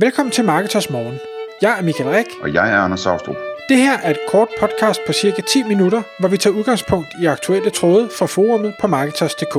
[0.00, 1.18] Velkommen til Marketers Morgen.
[1.62, 2.26] Jeg er Michael Rik.
[2.42, 3.36] Og jeg er Anders Saustrup.
[3.68, 7.26] Det her er et kort podcast på cirka 10 minutter, hvor vi tager udgangspunkt i
[7.26, 9.54] aktuelle tråde fra forumet på Marketers.dk.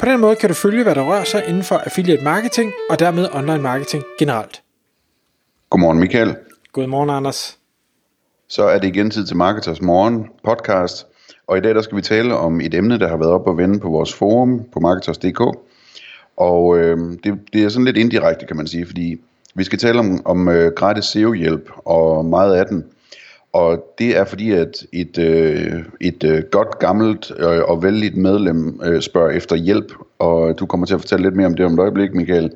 [0.00, 2.98] På den måde kan du følge, hvad der rører sig inden for affiliate marketing og
[2.98, 4.62] dermed online marketing generelt.
[5.70, 6.36] Godmorgen Michael.
[6.72, 7.58] Godmorgen Anders.
[8.48, 11.06] Så er det igen tid til Marketers Morgen podcast.
[11.46, 13.58] Og i dag der skal vi tale om et emne, der har været op og
[13.58, 15.40] vende på vores forum på Marketers.dk.
[16.36, 19.20] Og øh, det, det er sådan lidt indirekte, kan man sige, fordi
[19.54, 22.84] vi skal tale om, om øh, gratis SEO-hjælp og meget af den.
[23.52, 28.80] Og det er fordi, at et, øh, et øh, godt gammelt øh, og vældigt medlem
[28.84, 31.74] øh, spørger efter hjælp, og du kommer til at fortælle lidt mere om det om
[31.74, 32.50] et øjeblik, Michael,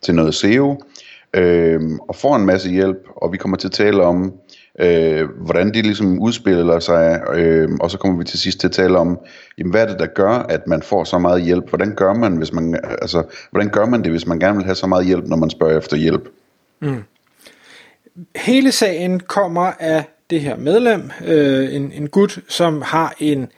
[0.00, 0.82] til noget SEO,
[1.34, 4.32] øh, og får en masse hjælp, og vi kommer til at tale om,
[4.80, 8.72] øh, hvordan det ligesom udspiller sig, øh, og så kommer vi til sidst til at
[8.72, 9.18] tale om,
[9.58, 11.68] jamen, hvad er det, der gør, at man får så meget hjælp?
[11.68, 14.74] Hvordan gør man, hvis man, altså, hvordan gør man det, hvis man gerne vil have
[14.74, 16.28] så meget hjælp, når man spørger efter hjælp?
[16.80, 17.02] Mm.
[18.36, 23.48] Hele sagen kommer af det her medlem, øh, en, en gut, som har en,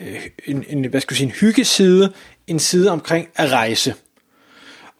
[0.00, 2.12] øh, en, en, hvad skal jeg sige, en hyggeside,
[2.46, 3.94] en side omkring at rejse.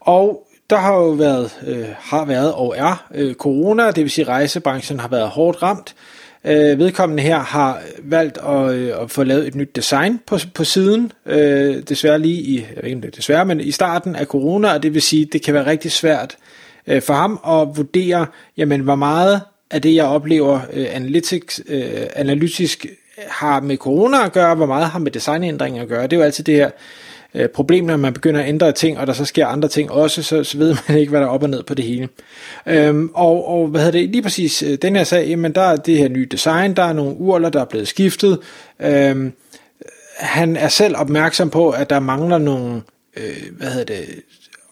[0.01, 4.25] Og der har jo været, øh, har været og er øh, corona, det vil sige
[4.25, 5.95] rejsebranchen har været hårdt ramt.
[6.45, 10.65] Øh, vedkommende her har valgt at, øh, at få lavet et nyt design på, på
[10.65, 14.83] siden, øh, desværre lige i, jeg ved ikke desværre, men i starten af corona, og
[14.83, 16.37] det vil sige, det kan være rigtig svært
[16.87, 19.41] øh, for ham at vurdere, jamen hvor meget
[19.71, 22.87] af det, jeg oplever øh, analytics, øh, analytisk
[23.29, 26.03] har med corona at gøre, hvor meget har med designændringer at gøre.
[26.03, 26.71] Det er jo altid det her
[27.35, 30.23] øh, problem, når man begynder at ændre ting, og der så sker andre ting også,
[30.23, 32.09] så, så ved man ikke, hvad der er op og ned på det hele.
[32.67, 35.77] Øhm, og, og hvad hedder det, lige præcis øh, den her sag, jamen der er
[35.77, 38.39] det her nye design, der er nogle urler, der er blevet skiftet.
[38.81, 39.33] Øhm,
[40.17, 42.83] han er selv opmærksom på, at der mangler nogle,
[43.17, 44.23] øh, hvad hedder det,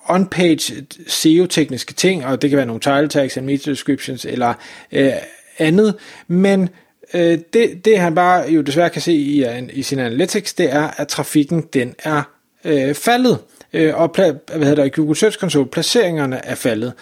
[0.09, 4.55] on-page SEO-tekniske ting, og det kan være nogle title tags and meta descriptions eller
[4.93, 5.13] øh,
[5.59, 5.95] andet,
[6.29, 6.69] men
[7.15, 10.91] øh, det, det han bare jo desværre kan se i, i sin analytics, det er,
[10.97, 12.23] at trafikken den er
[12.65, 13.39] øh, faldet,
[13.73, 16.93] øh, og pla- hvad hedder det, Google Search Console, placeringerne er faldet,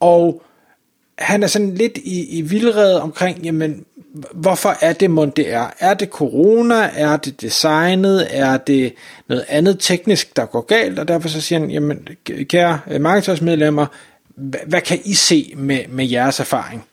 [0.00, 0.42] og
[1.18, 3.84] han er sådan lidt i, i vildrede omkring, jamen,
[4.32, 5.70] hvorfor er det mon det er?
[5.78, 6.90] Er det corona?
[6.96, 8.26] Er det designet?
[8.30, 8.94] Er det
[9.28, 10.98] noget andet teknisk, der går galt?
[10.98, 12.08] Og derfor så siger han, jamen,
[12.48, 13.86] kære øh, markedsmedlemmer,
[14.66, 16.84] hvad kan I se med, med jeres erfaring?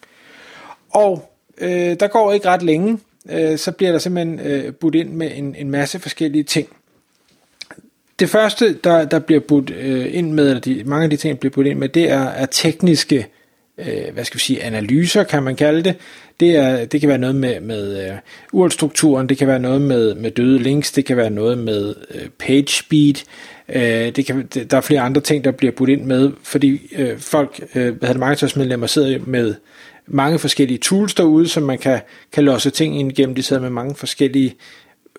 [0.89, 2.99] Og øh, der går ikke ret længe,
[3.29, 6.67] øh, så bliver der simpelthen øh, budt ind med en, en masse forskellige ting.
[8.19, 11.33] Det første, der, der bliver budt øh, ind med, eller de, mange af de ting,
[11.33, 13.27] der bliver budt ind med, det er, er tekniske
[13.77, 15.95] øh, hvad skal vi sige, analyser, kan man kalde det.
[16.39, 18.17] Det, er, det kan være noget med, med øh,
[18.53, 18.59] uh,
[19.03, 22.21] url det kan være noget med, med døde links, det kan være noget med uh,
[22.39, 23.15] page speed,
[23.69, 23.75] uh,
[24.15, 27.19] det kan, det, der er flere andre ting, der bliver budt ind med, fordi uh,
[27.19, 29.55] folk, uh, hvad hedder det, markedsmedlemmer sidder med
[30.07, 31.99] mange forskellige tools derude, som man kan,
[32.31, 33.35] kan låse ting ind igennem.
[33.35, 34.55] De sidder med mange forskellige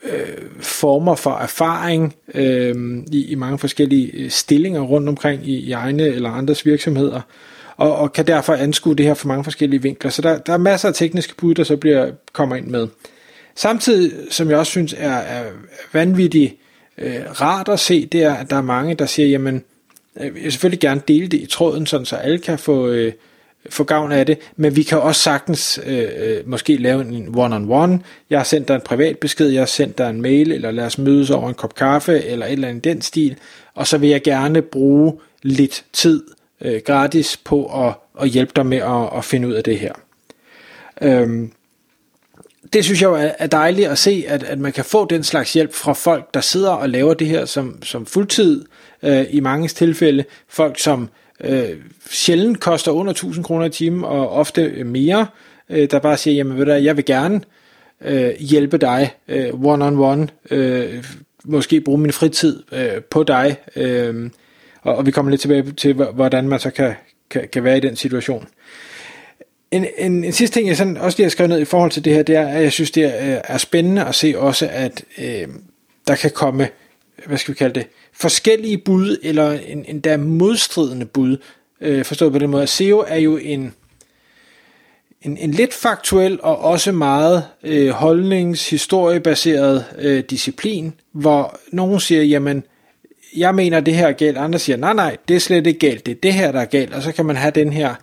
[0.05, 2.75] øh, former for erfaring øh,
[3.13, 7.21] i, i mange forskellige øh, stillinger rundt omkring i, i egne eller andres virksomheder
[7.77, 10.11] og, og kan derfor anskue det her fra mange forskellige vinkler.
[10.11, 12.89] Så der, der er masser af tekniske bud, der så bliver, kommer ind med.
[13.55, 15.45] Samtidig, som jeg også synes er, er
[15.93, 16.57] vanvittigt
[16.99, 19.65] øh, rart at se, det er, at der er mange, der siger, jamen,
[20.21, 23.13] øh, jeg vil selvfølgelig gerne dele det i tråden, sådan så alle kan få, øh,
[23.71, 27.99] få gavn af det, men vi kan også sagtens øh, øh, måske lave en one-on-one.
[28.31, 30.85] Jeg har sendt dig en privat besked, jeg har sendt dig en mail, eller lad
[30.85, 33.37] os mødes over en kop kaffe, eller et eller andet den stil,
[33.75, 36.23] og så vil jeg gerne bruge lidt tid
[36.61, 39.93] øh, gratis på at, at hjælpe dig med at, at finde ud af det her.
[41.03, 41.53] Øhm,
[42.73, 45.53] det synes jeg jo er dejligt at se, at, at man kan få den slags
[45.53, 48.65] hjælp fra folk, der sidder og laver det her som, som fuldtid
[49.03, 50.25] øh, i mange tilfælde.
[50.49, 51.09] Folk, som
[51.41, 51.77] øh,
[52.11, 55.27] sjældent koster under 1000 kroner i timen, og ofte mere,
[55.71, 57.41] øh, der bare siger, jamen ved du, jeg vil gerne
[58.01, 61.05] øh, hjælpe dig øh, one-on-one, øh,
[61.45, 64.31] måske bruge min fritid øh, på dig, øh,
[64.83, 66.95] og, og vi kommer lidt tilbage til, hvordan man så kan,
[67.31, 68.49] kan, kan være i den situation.
[69.71, 72.05] En, en, en sidste ting, jeg sådan også lige har skrevet ned i forhold til
[72.05, 74.69] det her, det er, at jeg synes, det er, øh, er spændende at se også,
[74.71, 75.49] at øh,
[76.07, 76.69] der kan komme,
[77.27, 81.37] hvad skal vi kalde det, forskellige bud, eller en, endda modstridende bud,
[81.81, 82.67] øh, forstået på den måde.
[82.67, 83.75] SEO er jo en,
[85.23, 92.65] en, en lidt faktuel og også meget øh, holdningshistoriebaseret øh, disciplin, hvor nogen siger, jamen,
[93.37, 96.07] jeg mener, det her er galt, andre siger, nej, nej, det er slet ikke galt,
[96.07, 97.95] det er det her, der er galt, og så kan man have den her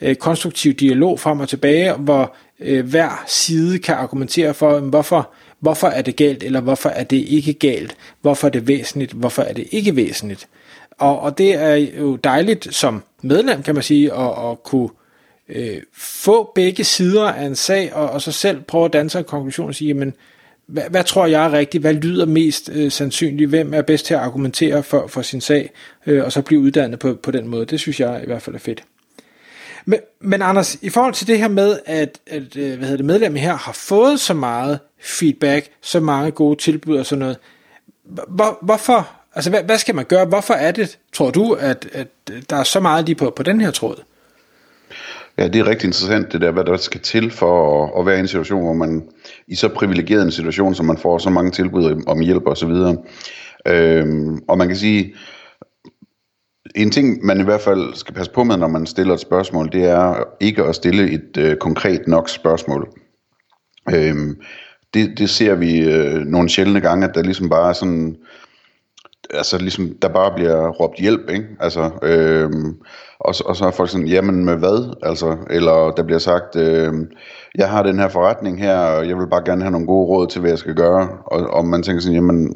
[0.00, 5.30] øh, konstruktiv dialog frem og tilbage, hvor øh, hver side kan argumentere for, hvorfor,
[5.62, 9.42] hvorfor er det galt, eller hvorfor er det ikke galt, hvorfor er det væsentligt, hvorfor
[9.42, 10.48] er det ikke væsentligt.
[10.98, 14.88] Og, og det er jo dejligt som medlem, kan man sige, at, at kunne
[15.48, 19.24] øh, få begge sider af en sag, og, og så selv prøve at danse en
[19.24, 20.14] konklusion og sige, jamen,
[20.66, 21.82] hvad, hvad tror jeg er rigtigt?
[21.82, 23.50] Hvad lyder mest øh, sandsynligt?
[23.50, 25.70] Hvem er bedst til at argumentere for, for sin sag?
[26.06, 27.66] Øh, og så blive uddannet på, på den måde.
[27.66, 28.82] Det synes jeg i hvert fald er fedt.
[29.84, 33.04] Men, men Anders, i forhold til det her med, at, at øh, hvad hedder det,
[33.04, 37.36] medlemmer her har fået så meget feedback, så mange gode tilbud og sådan noget,
[38.28, 40.24] hvor, hvorfor, altså hvad, hvad skal man gøre?
[40.24, 42.08] Hvorfor er det, tror du, at, at
[42.50, 44.02] der er så meget lige på, på den her tråd?
[45.38, 48.16] Ja, det er rigtig interessant, det der, hvad der skal til for at, at være
[48.16, 49.02] i en situation, hvor man
[49.46, 52.66] i så privilegeret en situation, som man får så mange tilbud om hjælp og så
[52.66, 52.96] videre.
[53.66, 55.14] Øhm, og man kan sige,
[56.74, 59.72] en ting, man i hvert fald skal passe på med, når man stiller et spørgsmål,
[59.72, 62.88] det er ikke at stille et øh, konkret nok spørgsmål.
[63.94, 64.40] Øhm,
[64.94, 68.16] det, det ser vi øh, nogle sjældne gange, at der ligesom bare er sådan,
[69.30, 71.46] altså ligesom, der bare bliver råbt hjælp, ikke?
[71.60, 72.76] Altså, øhm,
[73.20, 74.94] og, og så er folk sådan, jamen med hvad?
[75.02, 77.10] Altså, eller der bliver sagt, øhm,
[77.54, 80.26] jeg har den her forretning her, og jeg vil bare gerne have nogle gode råd
[80.26, 81.08] til, hvad jeg skal gøre.
[81.26, 82.54] Og, og man tænker sådan, jamen,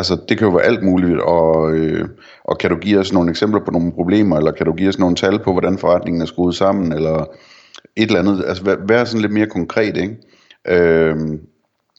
[0.00, 2.08] altså det kan jo være alt muligt, og, øh,
[2.44, 4.98] og kan du give os nogle eksempler på nogle problemer, eller kan du give os
[4.98, 7.24] nogle tal på, hvordan forretningen er skruet sammen, eller
[7.96, 10.16] et eller andet, altså vær, vær sådan lidt mere konkret, ikke?
[10.68, 11.16] Øh,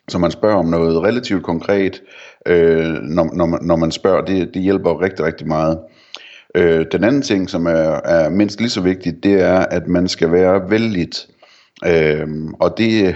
[0.10, 2.02] så man spørger om noget relativt konkret,
[2.48, 5.80] øh, når, når, man, når man spørger, det, det hjælper rigtig, rigtig meget.
[6.56, 10.08] Øh, den anden ting, som er, er mindst lige så vigtigt, det er, at man
[10.08, 11.28] skal være vældigt.
[11.30, 11.41] Øh,
[11.88, 13.16] Øhm, og det,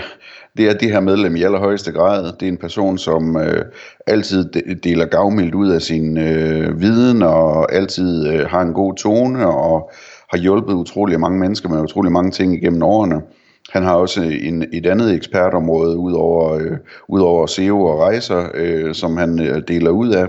[0.58, 2.24] det er det her medlem i allerhøjeste grad.
[2.24, 3.66] Det er en person, som øh,
[4.08, 4.46] altid
[4.84, 9.92] deler gavmildt ud af sin øh, viden, og altid øh, har en god tone, og
[10.30, 13.22] har hjulpet utrolig mange mennesker med utrolig mange ting igennem årene.
[13.70, 16.78] Han har også en, et andet ekspertområde ud over, øh,
[17.08, 20.28] ud over SEO og rejser, øh, som han øh, deler ud af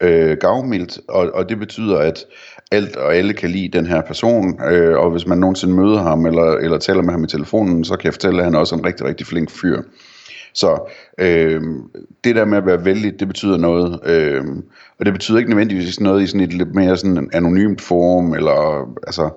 [0.00, 2.24] øh, gavmildt, og, og det betyder, at
[2.70, 6.26] alt og alle kan lide den her person, øh, og hvis man nogensinde møder ham
[6.26, 8.74] eller, eller taler med ham i telefonen, så kan jeg fortælle, at han er også
[8.74, 9.82] en rigtig, rigtig flink fyr.
[10.54, 11.62] Så øh,
[12.24, 14.00] det der med at være vældig, det betyder noget.
[14.06, 14.44] Øh,
[14.98, 18.88] og det betyder ikke nødvendigvis noget i sådan et lidt mere sådan anonymt forum, eller,
[19.06, 19.30] altså,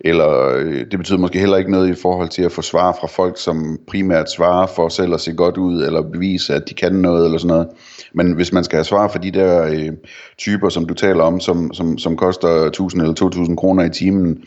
[0.00, 3.06] eller øh, det betyder måske heller ikke noget i forhold til at få svar fra
[3.06, 6.92] folk, som primært svarer for selv at se godt ud, eller bevise, at de kan
[6.92, 7.68] noget, eller sådan noget.
[8.14, 9.92] Men hvis man skal have svar for de der øh,
[10.38, 14.44] typer, som du taler om, som, som, som koster 1000 eller 2000 kroner i timen,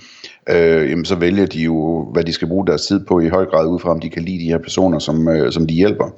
[0.49, 3.45] øh, jamen, så vælger de jo, hvad de skal bruge deres tid på i høj
[3.45, 6.09] grad, ud fra om de kan lide de her personer, som, øh, som de hjælper.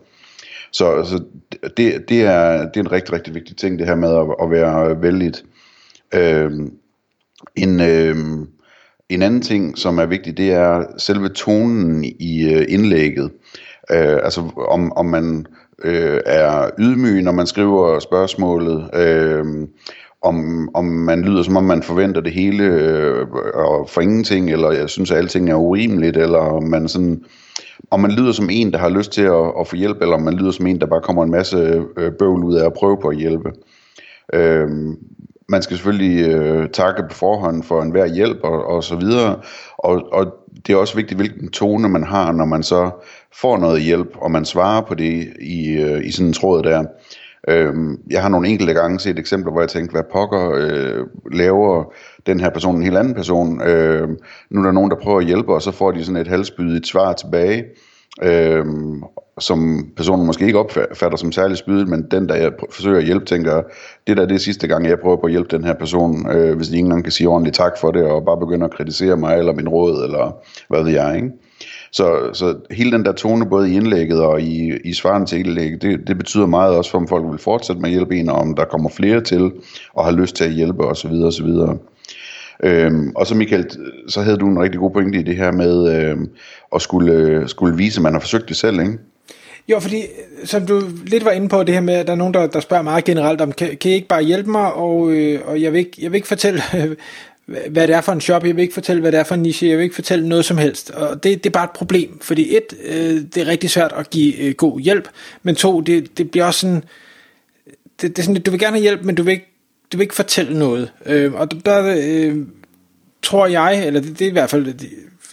[0.71, 1.23] Så, så
[1.77, 4.51] det, det, er, det er en rigtig, rigtig vigtig ting, det her med at, at
[4.51, 5.43] være vældigt.
[6.13, 6.51] Øh,
[7.55, 8.15] en, øh,
[9.09, 13.31] en anden ting, som er vigtig, det er selve tonen i øh, indlægget.
[13.91, 15.45] Øh, altså om, om man
[15.83, 19.45] øh, er ydmyg, når man skriver spørgsmålet, øh,
[20.21, 24.71] om, om man lyder som om man forventer det hele øh, og for ingenting, eller
[24.71, 27.23] jeg synes at alting er urimeligt, eller om man sådan
[27.91, 30.21] om man lyder som en, der har lyst til at, at få hjælp, eller om
[30.21, 32.97] man lyder som en, der bare kommer en masse øh, bøvl ud af at prøve
[33.01, 33.51] på at hjælpe.
[34.33, 34.69] Øh,
[35.49, 39.39] man skal selvfølgelig øh, takke på forhånd for enhver hjælp og, og så videre,
[39.77, 40.25] og, og
[40.67, 42.91] det er også vigtigt, hvilken tone man har, når man så
[43.33, 46.83] får noget hjælp, og man svarer på det i, øh, i sådan en tråd der.
[47.47, 51.93] Øhm, jeg har nogle enkelte gange set eksempler, hvor jeg tænkte, hvad pokker øh, laver
[52.25, 53.61] den her person en helt anden person.
[53.61, 54.09] Øh,
[54.49, 56.87] nu er der nogen, der prøver at hjælpe, og så får de sådan et halsbydigt
[56.87, 57.65] svar tilbage,
[58.23, 58.65] øh,
[59.39, 63.25] som personen måske ikke opfatter som særlig spydet, men den, der jeg forsøger at hjælpe,
[63.25, 63.61] tænker,
[64.07, 66.57] det der det er sidste gang, jeg prøver på at hjælpe den her person, øh,
[66.57, 69.17] hvis de ikke engang kan sige ordentligt tak for det, og bare begynder at kritisere
[69.17, 70.35] mig, eller min råd, eller
[70.67, 71.29] hvad ved jeg, ikke?
[71.91, 75.81] Så, så hele den der tone, både i indlægget og i, i svaren til indlægget,
[75.81, 78.35] det, det betyder meget også for, om folk vil fortsætte med at hjælpe en, og
[78.35, 79.51] om der kommer flere til,
[79.93, 81.11] og har lyst til at hjælpe osv.
[81.11, 81.49] osv.
[82.63, 83.65] Øhm, og så Michael,
[84.07, 86.29] så havde du en rigtig god pointe i det her med øhm,
[86.75, 88.97] at skulle, skulle vise, at man har forsøgt det selv, ikke?
[89.67, 92.17] Jo, fordi øh, som du lidt var inde på det her med, at der er
[92.17, 95.11] nogen, der, der spørger meget generelt om, kan, kan I ikke bare hjælpe mig, og,
[95.11, 96.61] øh, og jeg, vil ikke, jeg vil ikke fortælle,
[97.69, 99.41] hvad det er for en shop, jeg vil ikke fortælle, hvad det er for en
[99.41, 100.89] niche, jeg vil ikke fortælle noget som helst.
[100.89, 104.09] Og det, det er bare et problem, fordi et, øh, det er rigtig svært at
[104.09, 105.09] give øh, god hjælp,
[105.43, 106.83] men to, det, det bliver også sådan,
[108.01, 109.45] det, det er sådan, du vil gerne have hjælp, men du vil ikke,
[109.91, 110.91] du vil ikke fortælle noget.
[111.05, 112.37] Øh, og der øh,
[113.21, 114.73] tror jeg, eller det, det er i hvert fald,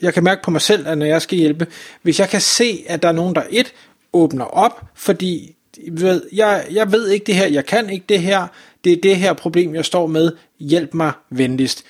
[0.02, 1.66] jeg kan mærke på mig selv, at når jeg skal hjælpe,
[2.02, 3.73] hvis jeg kan se, at der er nogen, der et,
[4.16, 5.56] åbner op, fordi
[5.90, 8.46] ved, jeg, jeg ved ikke det her, jeg kan ikke det her,
[8.85, 11.85] det er det her problem, jeg står med, hjælp mig venligst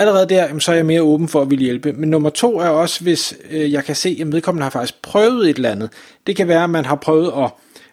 [0.00, 1.92] allerede der, så er jeg mere åben for at ville hjælpe.
[1.92, 5.50] Men nummer to er også, hvis øh, jeg kan se, at vedkommende har faktisk prøvet
[5.50, 5.90] et eller andet.
[6.26, 7.50] Det kan være, at man har prøvet at,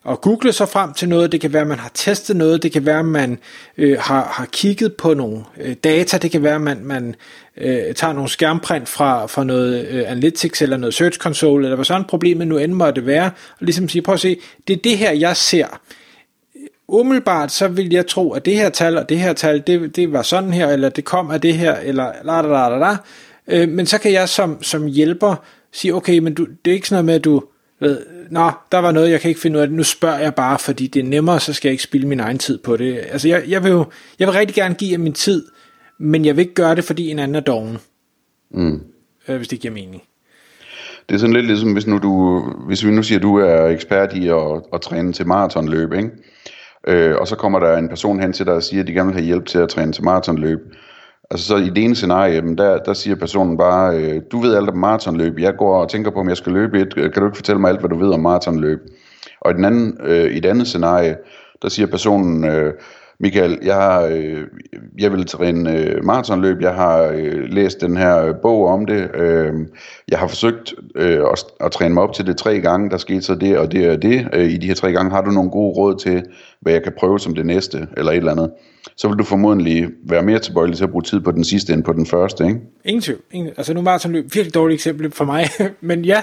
[0.09, 2.71] at google sig frem til noget, det kan være, at man har testet noget, det
[2.71, 3.39] kan være, at man
[3.77, 7.15] øh, har, har kigget på nogle øh, data, det kan være, at man, man
[7.57, 11.85] øh, tager nogle skærmprint fra, fra noget øh, analytics eller noget search console, eller hvad
[11.85, 14.97] sådan problemet nu end måtte være, og ligesom sige, prøv at se, det er det
[14.97, 15.79] her, jeg ser.
[16.87, 20.11] Umiddelbart så vil jeg tro, at det her tal og det her tal, det, det
[20.13, 22.97] var sådan her, eller det kom af det her, eller la la la la
[23.47, 25.35] øh, men så kan jeg som, som hjælper
[25.71, 27.43] sige, okay, men du, det er ikke sådan noget med, at du
[27.79, 30.35] ved, nå, der var noget, jeg kan ikke finde ud af det, nu spørger jeg
[30.35, 32.99] bare, fordi det er nemmere, så skal jeg ikke spille min egen tid på det.
[33.11, 33.85] Altså, jeg, jeg vil jo,
[34.19, 35.45] jeg vil rigtig gerne give jer min tid,
[35.97, 37.77] men jeg vil ikke gøre det, fordi en anden er doven.
[38.51, 38.81] Mm.
[39.27, 40.03] Øh, hvis det giver mening.
[41.09, 43.67] Det er sådan lidt ligesom, hvis, nu du, hvis vi nu siger, at du er
[43.67, 46.09] ekspert i at, at træne til maratonløb, ikke?
[46.87, 49.07] Øh, og så kommer der en person hen til dig og siger, at de gerne
[49.07, 50.59] vil have hjælp til at træne til maratonløb.
[51.31, 54.69] Altså så i det ene scenarie, der, der siger personen bare, øh, du ved alt
[54.69, 57.27] om maratonløb, jeg går og tænker på, om jeg skal løbe et, øh, kan du
[57.27, 58.79] ikke fortælle mig alt, hvad du ved om maratonløb?
[59.41, 61.17] Og i, den anden, øh, i det andet scenarie,
[61.61, 62.73] der siger personen, øh,
[63.19, 64.43] Michael, jeg, har, øh,
[64.99, 69.15] jeg vil træne øh, maratonløb, jeg har øh, læst den her øh, bog om det,
[69.15, 69.53] øh,
[70.07, 73.21] jeg har forsøgt øh, at, at træne mig op til det tre gange, der skete
[73.21, 74.27] så det og det og det.
[74.33, 76.23] Øh, I de her tre gange har du nogle gode råd til,
[76.61, 78.51] hvad jeg kan prøve som det næste, eller et eller andet.
[78.97, 81.83] Så vil du formodentlig være mere tilbøjelig til at bruge tid på den sidste end
[81.83, 82.59] på den første, ikke?
[82.85, 83.19] Ingen tvivl.
[83.31, 85.47] Ingen, altså nu er maratonløb virkelig dårligt eksempel for mig,
[85.81, 86.21] men ja,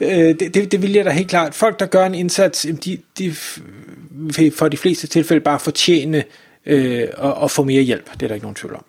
[0.00, 1.54] øh, det, det, det vil jeg da helt klart.
[1.54, 6.24] Folk, der gør en indsats, de, de øh, for de fleste tilfælde bare fortjene
[6.66, 8.12] øh, og, og få mere hjælp.
[8.12, 8.84] Det er der ikke nogen tvivl om.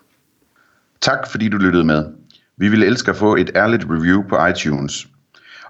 [1.01, 2.05] Tak fordi du lyttede med.
[2.57, 5.07] Vi ville elske at få et ærligt review på iTunes.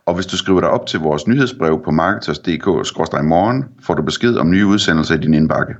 [0.05, 4.51] Og hvis du skriver dig op til vores nyhedsbrev på marketers.dk-morgen, får du besked om
[4.51, 5.75] nye udsendelser i din indbakke.